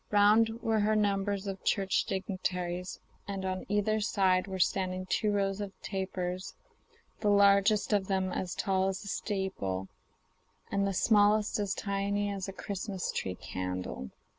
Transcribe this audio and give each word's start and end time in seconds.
Round 0.09 0.47
her 0.47 0.55
were 0.55 0.95
numbers 0.95 1.45
of 1.45 1.63
Church 1.63 2.05
dignitaries, 2.05 2.99
and 3.27 3.45
on 3.45 3.67
either 3.69 3.99
side 3.99 4.47
were 4.47 4.57
standing 4.57 5.05
two 5.05 5.31
rows 5.31 5.61
of 5.61 5.79
tapers, 5.83 6.55
the 7.19 7.29
largest 7.29 7.93
of 7.93 8.07
them 8.07 8.31
as 8.31 8.55
tall 8.55 8.87
as 8.87 9.03
a 9.03 9.07
steeple, 9.07 9.89
and 10.71 10.87
the 10.87 10.93
smallest 10.95 11.59
as 11.59 11.75
tiny 11.75 12.31
as 12.31 12.47
a 12.47 12.51
Christmas 12.51 13.11
tree 13.11 13.35
candle. 13.35 14.09